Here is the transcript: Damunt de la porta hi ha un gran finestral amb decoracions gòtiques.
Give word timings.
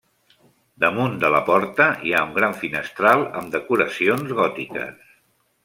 Damunt 0.83 1.19
de 1.23 1.29
la 1.35 1.41
porta 1.49 1.87
hi 2.07 2.15
ha 2.15 2.23
un 2.29 2.33
gran 2.39 2.57
finestral 2.63 3.23
amb 3.43 3.55
decoracions 3.59 4.35
gòtiques. 4.43 5.01